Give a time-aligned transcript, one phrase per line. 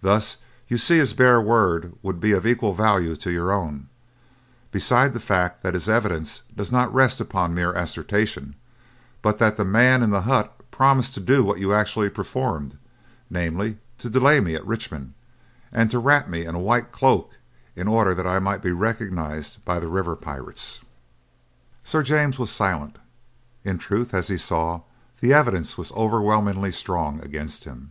[0.00, 0.36] Thus
[0.68, 3.88] you see his bare word would be of equal value to your own,
[4.70, 8.54] beside the fact that his evidence does not rest upon mere assertion;
[9.22, 12.78] but that the man in the hut promised to do what you actually performed,
[13.28, 15.14] namely, to delay me at Richmond,
[15.72, 17.32] and to wrap me in a white cloak
[17.74, 20.78] in order that I might be recognized by the river pirates."
[21.82, 22.98] Sir James was silent.
[23.64, 24.82] In truth, as he saw,
[25.20, 27.90] the evidence was overwhelmingly strong against him.